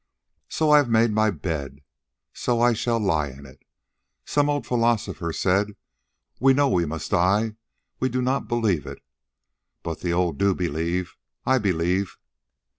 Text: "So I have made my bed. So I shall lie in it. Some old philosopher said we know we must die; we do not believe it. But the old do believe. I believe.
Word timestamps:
"So 0.49 0.71
I 0.71 0.77
have 0.77 0.89
made 0.89 1.11
my 1.11 1.29
bed. 1.29 1.83
So 2.33 2.59
I 2.59 2.73
shall 2.73 2.99
lie 2.99 3.27
in 3.27 3.45
it. 3.45 3.61
Some 4.25 4.49
old 4.49 4.65
philosopher 4.65 5.31
said 5.31 5.75
we 6.39 6.55
know 6.55 6.67
we 6.69 6.87
must 6.87 7.11
die; 7.11 7.53
we 7.99 8.09
do 8.09 8.19
not 8.19 8.47
believe 8.47 8.87
it. 8.87 9.03
But 9.83 9.99
the 9.99 10.11
old 10.11 10.39
do 10.39 10.55
believe. 10.55 11.17
I 11.45 11.59
believe. 11.59 12.17